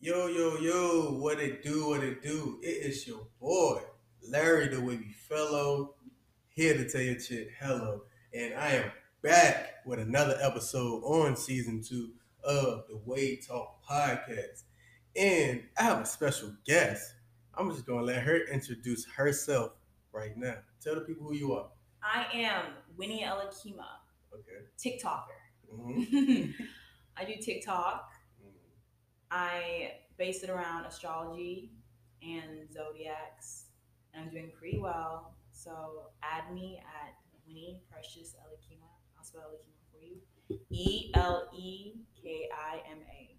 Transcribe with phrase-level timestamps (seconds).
[0.00, 2.58] Yo, yo, yo, what it do, what it do?
[2.62, 3.80] It is your boy,
[4.28, 5.94] Larry the Wavy Fellow,
[6.48, 8.02] here to tell you shit hello.
[8.34, 8.90] And I am
[9.22, 12.10] back with another episode on season two
[12.44, 14.64] of the Way Talk podcast.
[15.16, 17.14] And I have a special guest.
[17.54, 19.72] I'm just gonna let her introduce herself
[20.12, 20.56] right now.
[20.82, 21.68] Tell the people who you are.
[22.02, 22.64] I am
[22.96, 23.86] Winnie Elekima,
[24.32, 24.66] Okay.
[24.78, 25.72] TikToker.
[25.74, 26.52] Mhm.
[27.16, 28.10] I do TikTok.
[29.30, 31.72] I base it around astrology
[32.22, 33.66] and zodiacs,
[34.14, 35.34] and I'm doing pretty well.
[35.52, 37.14] So add me at
[37.46, 38.86] Winnie Precious Elekima.
[39.18, 40.60] I'll spell Elekima for you.
[40.70, 43.36] E L E K I M A.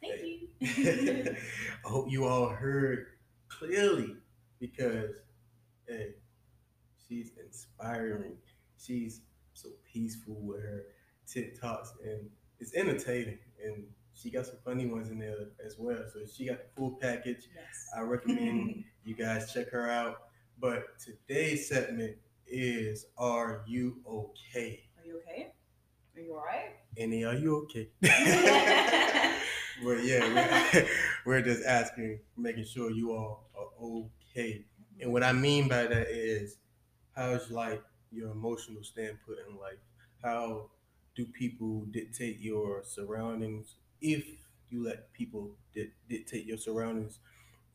[0.00, 1.34] Thank you.
[1.84, 3.06] I hope you all heard
[3.48, 4.16] clearly
[4.60, 5.16] because
[5.86, 6.14] hey,
[7.06, 8.36] she's inspiring.
[8.78, 9.22] She's
[9.54, 10.82] so peaceful with her
[11.26, 12.30] TikToks and
[12.60, 13.84] it's entertaining and
[14.20, 16.04] she got some funny ones in there as well.
[16.12, 17.48] So she got the full package.
[17.54, 17.88] yes.
[17.96, 20.22] I recommend you guys check her out.
[20.60, 22.16] But today's segment
[22.46, 24.84] is Are You Okay?
[24.98, 25.52] Are you okay?
[26.16, 26.76] Are you alright?
[26.96, 27.88] Annie, are you okay?
[29.84, 30.88] But yeah, we're,
[31.24, 34.64] we're just asking, making sure you all are okay.
[35.00, 36.56] And what I mean by that is,
[37.14, 39.78] how's like your emotional standpoint in life?
[40.22, 40.70] How
[41.14, 44.24] do people dictate your surroundings if
[44.70, 47.20] you let people di- dictate your surroundings?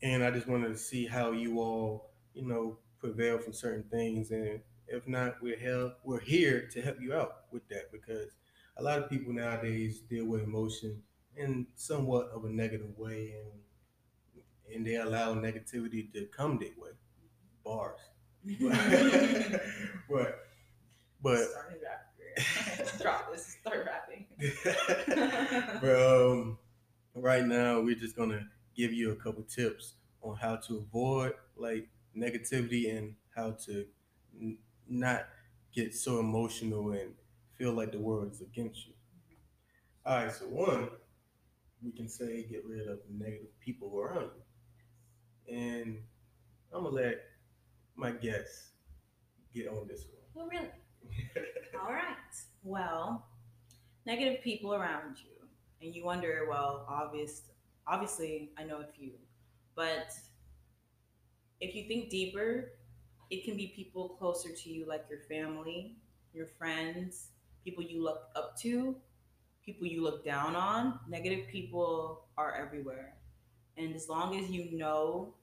[0.02, 4.32] And I just wanted to see how you all, you know, prevail from certain things.
[4.32, 8.32] And if not, we're here, we're here to help you out with that because
[8.78, 11.02] a lot of people nowadays deal with emotion
[11.36, 13.52] in somewhat of a negative way and
[14.74, 16.92] and they allow negativity to come their way.
[17.64, 18.00] Bars.
[20.10, 20.40] but
[21.22, 21.48] but.
[23.02, 23.58] Drop this.
[23.62, 23.88] Start.
[25.82, 26.58] but um
[27.16, 31.88] right now we're just gonna give you a couple tips on how to avoid like
[32.18, 33.86] negativity and how to
[34.40, 34.58] n-
[34.88, 35.28] not
[35.74, 37.14] get so emotional and
[37.58, 38.94] feel like the world is against you.
[40.06, 40.90] All right, so one,
[41.84, 44.32] we can say get rid of negative people around
[45.48, 45.56] you.
[45.56, 45.98] And
[46.74, 47.22] I'm gonna let
[47.96, 48.72] my guests
[49.54, 50.24] get on this one.
[50.36, 50.70] Well, really?
[51.82, 52.16] All right.
[52.64, 53.26] Well,
[54.06, 55.48] negative people around you,
[55.82, 57.44] and you wonder, well, obvious,
[57.88, 59.12] obviously, I know a few,
[59.76, 60.12] but
[61.60, 62.72] if you think deeper,
[63.30, 65.96] it can be people closer to you, like your family,
[66.34, 67.30] your friends,
[67.64, 68.96] people you look up to,
[69.66, 71.00] people you look down on.
[71.08, 73.16] Negative people are everywhere,
[73.78, 75.34] and as long as you know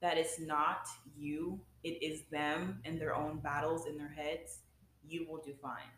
[0.00, 0.86] that it's not
[1.16, 4.60] you, it is them and their own battles in their heads,
[5.06, 5.92] you will do fine.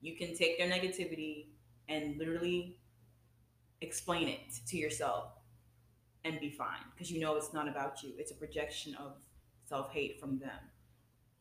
[0.00, 1.46] You can take their negativity
[1.88, 2.78] and literally
[3.80, 5.32] explain it to yourself
[6.24, 8.12] and be fine because you know it's not about you.
[8.18, 9.16] It's a projection of
[9.64, 10.58] self hate from them.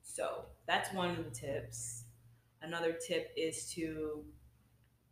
[0.03, 2.03] So that's one of the tips.
[2.61, 4.23] Another tip is to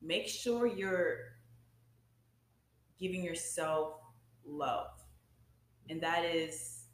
[0.02, 1.36] make sure you're
[3.00, 3.94] giving yourself
[4.46, 4.88] love.
[5.90, 6.86] And that is,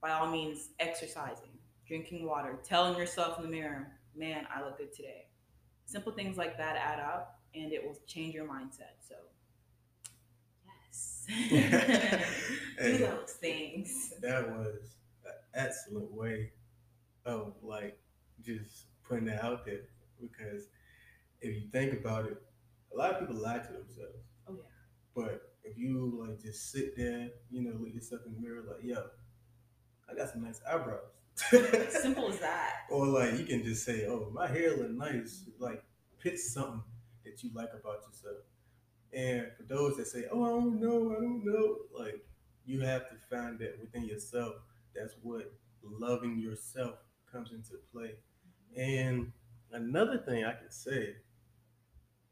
[0.00, 1.50] by all means, exercising,
[1.86, 5.26] drinking water, telling yourself in the mirror, man, I look good today.
[5.84, 8.96] Simple things like that add up and it will change your mindset.
[9.06, 9.14] So,
[10.66, 11.26] yes.
[12.82, 14.14] Do those things.
[14.20, 16.52] that was an excellent way
[17.24, 17.98] of like
[18.44, 19.82] just putting that out there
[20.20, 20.64] because
[21.40, 22.40] if you think about it,
[22.94, 24.24] a lot of people lie to themselves.
[24.48, 24.62] Oh, yeah.
[25.14, 28.82] But if you like just sit there, you know, look yourself in the mirror, like,
[28.82, 29.02] yo,
[30.08, 31.21] I got some nice eyebrows.
[31.34, 32.70] Simple as that.
[32.90, 35.82] Or like you can just say, "Oh, my hair look nice." Like
[36.18, 36.82] pick something
[37.24, 38.44] that you like about yourself.
[39.14, 42.22] And for those that say, "Oh, I don't know, I don't know," like
[42.66, 44.56] you have to find that within yourself.
[44.94, 46.96] That's what loving yourself
[47.30, 48.16] comes into play.
[48.76, 49.32] And
[49.72, 51.16] another thing I can say,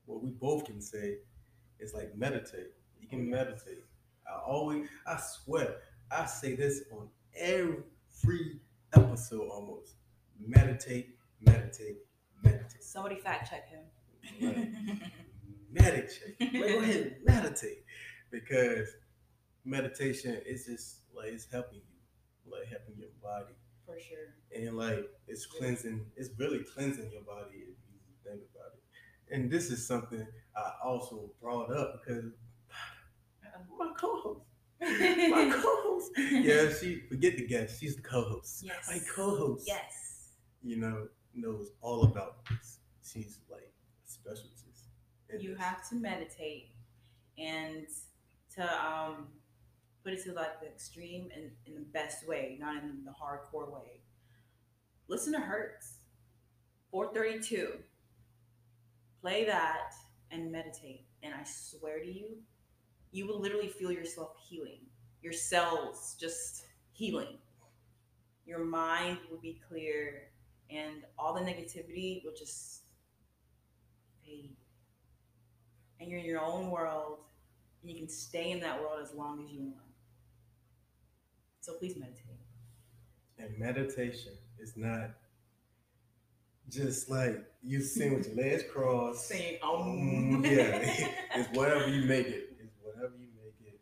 [0.05, 1.19] what we both can say,
[1.79, 2.73] is like meditate.
[3.01, 3.85] You can oh, meditate.
[4.27, 5.77] I always, I swear,
[6.11, 8.61] I say this on every
[8.95, 9.95] episode almost.
[10.47, 11.99] Meditate, meditate,
[12.43, 12.83] meditate.
[12.83, 13.85] Somebody fact check him.
[15.71, 16.37] Meditate.
[16.41, 17.85] Like, go ahead, meditate.
[18.31, 18.89] Because
[19.65, 23.55] meditation is just like it's helping you, like helping your body.
[23.87, 24.35] For sure.
[24.55, 29.35] And like it's cleansing, it's really cleansing your body if you think about it.
[29.35, 30.27] And this is something
[30.57, 32.33] I also brought up because
[33.79, 34.41] my co-host,
[34.81, 38.63] my co-host, yeah, she forget the guest, she's the co-host.
[38.65, 38.89] Yes.
[38.89, 40.31] My co-host, Yes.
[40.63, 42.79] you know, knows all about this.
[43.05, 43.73] She's like
[44.05, 44.57] specialist.
[45.39, 45.59] You this.
[45.61, 46.71] have to meditate.
[47.39, 47.87] and
[48.57, 49.29] to um,
[50.03, 53.73] put it to like the extreme and in the best way, not in the hardcore
[53.73, 54.01] way.
[55.09, 55.99] Listen to Hertz,
[56.91, 57.75] 432.
[59.23, 59.93] Play that
[60.33, 61.05] and meditate.
[61.23, 62.39] And I swear to you,
[63.13, 64.81] you will literally feel yourself healing,
[65.23, 67.39] your cells just healing.
[68.47, 70.23] Your mind will be clear,
[70.71, 72.83] and all the negativity will just
[74.25, 74.57] fade.
[76.01, 77.19] And you're in your own world,
[77.83, 79.77] and you can stay in that world as long as you want.
[81.61, 82.25] So please meditate.
[83.39, 85.11] And meditation is not
[86.69, 89.29] just like you sitting with your legs crossed.
[89.29, 92.57] Saying, oh, mm, yeah, it's whatever you make it.
[92.61, 93.81] It's whatever you make it.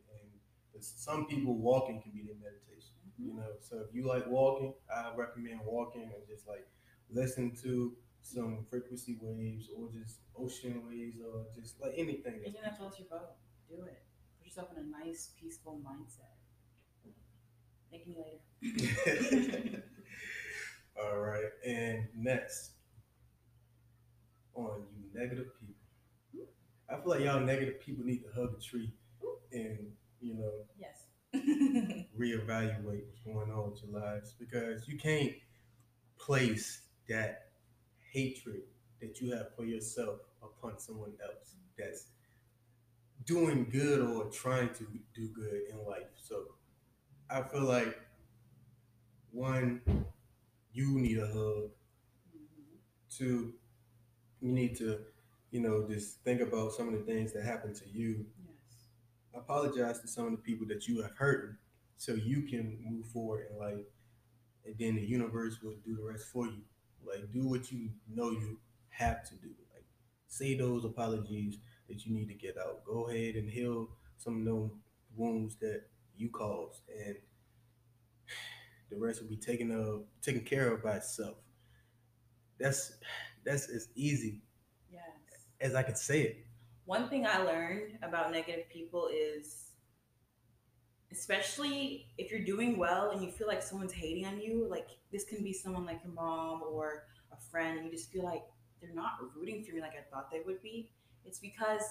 [0.78, 2.94] It's- some people walking can be their meditation.
[3.18, 3.38] You mm-hmm.
[3.40, 6.66] know, so if you like walking, I recommend walking and just like
[7.10, 12.40] listen to some frequency waves or just ocean waves or just like anything.
[12.44, 13.34] And you don't have to let your boat.
[13.68, 14.02] Do it.
[14.38, 16.38] Put yourself in a nice, peaceful mindset.
[17.90, 18.16] Thank me
[18.62, 19.82] later.
[21.02, 22.72] All right, and next
[24.54, 25.74] on you negative people.
[26.90, 28.92] I feel like y'all negative people need to hug a tree
[29.52, 31.04] and you know Yes.
[32.18, 35.32] reevaluate what's going on with your lives because you can't
[36.18, 37.48] place that
[38.12, 38.62] hatred
[39.00, 42.06] that you have for yourself upon someone else that's
[43.24, 46.06] doing good or trying to do good in life.
[46.16, 46.44] So
[47.30, 47.98] I feel like
[49.32, 49.80] one,
[50.72, 51.70] you need a hug.
[53.10, 53.54] Two,
[54.40, 55.00] you need to,
[55.52, 58.57] you know, just think about some of the things that happened to you yes.
[59.38, 61.58] Apologize to some of the people that you have hurt
[61.96, 63.86] so you can move forward in life
[64.64, 66.62] and then the universe will do the rest for you.
[67.06, 68.58] Like do what you know you
[68.90, 69.48] have to do.
[69.74, 69.84] Like
[70.28, 71.58] say those apologies
[71.88, 72.84] that you need to get out.
[72.84, 74.70] Go ahead and heal some of those
[75.16, 75.84] wounds that
[76.16, 77.16] you caused and
[78.90, 81.36] the rest will be taken of taken care of by itself.
[82.58, 82.92] That's
[83.44, 84.42] that's as easy
[84.92, 85.02] Yes.
[85.60, 86.46] as i can say it
[86.88, 89.72] One thing I learned about negative people is,
[91.12, 95.24] especially if you're doing well and you feel like someone's hating on you, like this
[95.24, 98.40] can be someone like your mom or a friend, and you just feel like
[98.80, 100.90] they're not rooting for me like I thought they would be.
[101.26, 101.82] It's because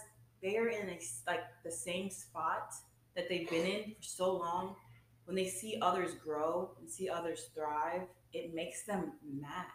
[0.41, 2.73] they are in a, like the same spot
[3.15, 4.77] that they've been in for so long.
[5.25, 9.67] When they see others grow and see others thrive, it makes them mad.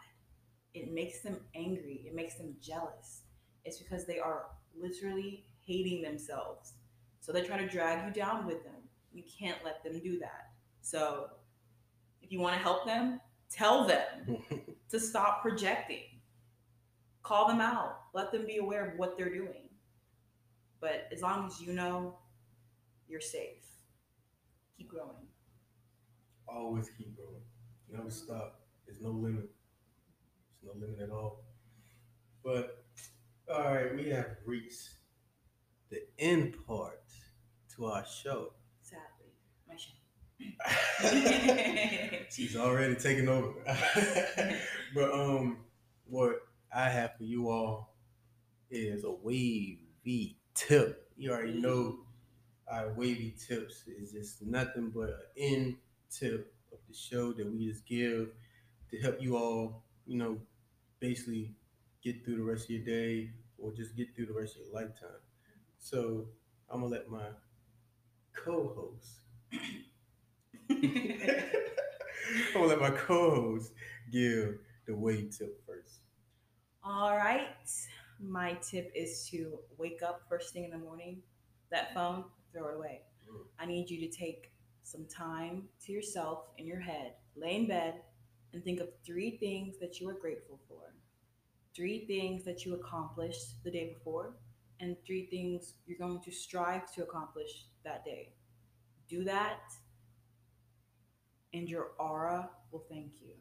[0.75, 2.03] It makes them angry.
[2.09, 3.21] It makes them jealous.
[3.65, 4.47] It's because they are
[4.79, 6.75] literally hating themselves.
[7.21, 8.75] So they try to drag you down with them.
[9.13, 10.51] You can't let them do that.
[10.81, 11.29] So
[12.21, 13.21] if you want to help them,
[13.51, 14.39] tell them
[14.91, 16.05] to stop projecting.
[17.23, 18.01] Call them out.
[18.15, 19.69] Let them be aware of what they're doing.
[20.81, 22.19] But as long as you know,
[23.09, 23.65] you're safe.
[24.77, 25.29] Keep growing.
[26.49, 27.43] always keep going.
[27.91, 28.63] Never stop.
[28.87, 29.49] There's no limit.
[30.63, 31.45] There's no limit at all.
[32.43, 32.82] But
[33.53, 34.89] all right, we have reached
[35.91, 37.03] the end part
[37.77, 38.53] to our show.
[38.81, 39.33] Sadly,
[39.69, 39.93] my show.
[42.31, 43.53] She's already taken over.
[44.95, 45.59] but um,
[46.07, 46.41] what
[46.75, 47.95] I have for you all
[48.71, 51.11] is a wavy tip.
[51.19, 51.99] You already know
[52.71, 55.77] our wavy tips is just nothing but an end
[56.11, 58.29] tip of the show that we just give
[58.91, 60.39] to help you all, you know,
[61.01, 61.55] basically
[62.03, 63.31] get through the rest of your day
[63.63, 65.23] or just get through the rest of your lifetime.
[65.79, 66.27] So
[66.69, 67.29] I'm gonna let my
[68.35, 69.23] co-host
[70.71, 73.73] I'm gonna let my co-host
[74.11, 76.01] give the way tip first.
[76.85, 77.71] All right.
[78.21, 81.23] My tip is to wake up first thing in the morning.
[81.71, 83.03] That phone, throw it away.
[83.31, 83.45] Mm.
[83.59, 84.53] I need you to take
[84.83, 88.03] some time to yourself in your head, lay in bed,
[88.53, 90.95] and think of three things that you are grateful for,
[91.75, 94.35] three things that you accomplished the day before,
[94.81, 98.33] and three things you're going to strive to accomplish that day.
[99.09, 99.73] Do that,
[101.55, 103.35] and your aura will thank you.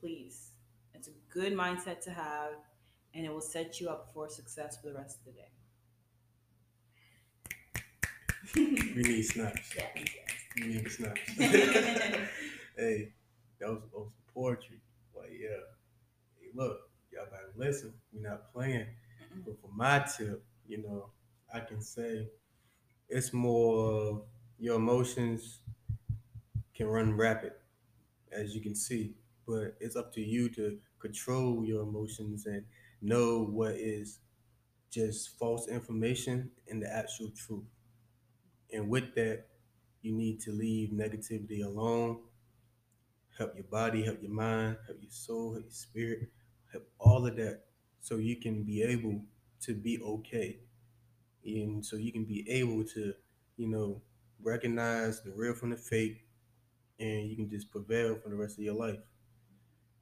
[0.00, 0.52] Please.
[0.94, 2.54] It's a good mindset to have,
[3.14, 5.48] and it will set you up for success for the rest of the day.
[8.54, 9.74] We need snaps.
[9.76, 9.88] yes,
[10.56, 11.20] We need snaps.
[11.36, 13.12] hey,
[13.60, 14.80] that was, that was some poetry.
[15.16, 15.48] Like, yeah.
[16.40, 16.80] Hey, look,
[17.12, 17.92] y'all better listen.
[18.12, 18.86] We're not playing.
[19.44, 21.10] But for my tip, you know,
[21.54, 22.26] I can say
[23.08, 24.24] it's more
[24.58, 25.60] your emotions
[26.74, 27.52] can run rapid,
[28.32, 29.14] as you can see,
[29.46, 32.64] but it's up to you to control your emotions and
[33.00, 34.18] know what is
[34.90, 37.62] just false information and the actual truth.
[38.72, 39.44] And with that,
[40.02, 42.18] you need to leave negativity alone.
[43.38, 46.30] Help your body, help your mind, help your soul, help your spirit,
[46.72, 47.60] help all of that
[48.00, 49.22] so you can be able
[49.62, 50.58] to be okay.
[51.44, 53.14] And so you can be able to,
[53.56, 54.02] you know,
[54.42, 56.24] recognize the real from the fake
[57.00, 59.00] and you can just prevail for the rest of your life.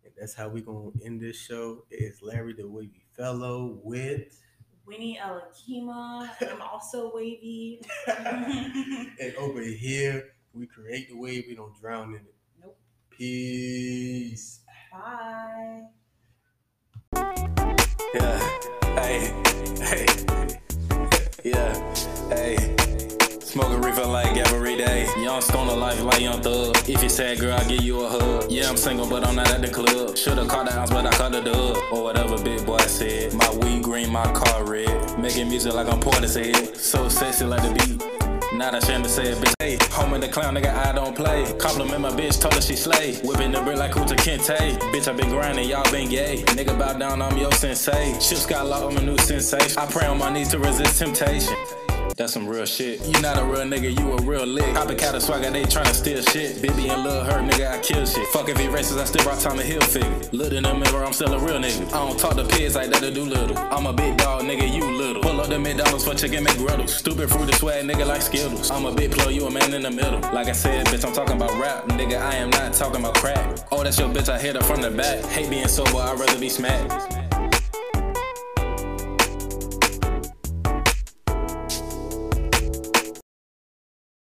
[0.05, 1.85] And that's how we're gonna end this show.
[1.91, 4.41] It's Larry the Wavy Fellow with
[4.87, 6.31] Winnie Elekima.
[6.41, 7.83] I'm also wavy.
[8.07, 12.35] and over here, we create the wave, we don't drown in it.
[12.63, 12.79] Nope.
[13.11, 14.61] Peace.
[14.93, 15.83] Bye.
[18.15, 18.59] Yeah.
[18.97, 19.31] Hey.
[19.81, 20.07] Hey.
[21.45, 21.73] Yeah.
[22.31, 22.57] Hey.
[23.41, 25.07] Smoking reefer like every day.
[25.23, 26.77] Young stoner life like young thug.
[26.89, 28.51] If you sad girl, I'll give you a hug.
[28.51, 30.17] Yeah, I'm single, but I'm not at the club.
[30.17, 31.77] Should've caught the ounce, but I caught the dub.
[31.93, 33.35] Or whatever big boy said.
[33.35, 35.19] My weed green, my car red.
[35.19, 36.77] Making music like I'm Portishead.
[36.77, 38.26] So sexy like the beat.
[38.57, 39.53] Not ashamed to say it, bitch.
[39.59, 41.45] Hey, home in the clown, nigga, I don't play.
[41.59, 43.17] Compliment my bitch, told her she slay.
[43.17, 44.79] Whipping the brick like Kunta Kinte.
[44.93, 46.43] Bitch, I been grinding, y'all been gay.
[46.47, 48.13] Nigga, bow down, I'm your sensei.
[48.13, 49.79] got Skylock, I'm a new sensation.
[49.79, 51.55] I pray on my knees to resist temptation.
[52.17, 53.05] That's some real shit.
[53.07, 54.65] You not a real nigga, you a real lick.
[54.75, 56.63] Copycat of swagger, they tryna steal shit.
[56.63, 58.27] Baby and lil' her, nigga, I kill shit.
[58.29, 60.33] Fuck if he racist, I still brought Tommy Hilfiger.
[60.33, 61.87] Little in the mirror, I'm still a real nigga.
[61.89, 63.59] I don't talk to pigs like that to do little.
[63.59, 65.21] I'm a big dog, nigga, you little.
[65.21, 66.89] Pull up the McDonald's for chicken McGriddles.
[66.89, 68.71] Stupid fruity swag, nigga, like Skittles.
[68.71, 70.21] I'm a big plug, you a man in the middle.
[70.21, 71.85] Like I said, bitch, I'm talking about rap.
[71.89, 73.59] Nigga, I am not talking about crack.
[73.71, 75.23] Oh, that's your bitch, I hit her from the back.
[75.27, 77.16] Hate being sober, I'd rather be smacked.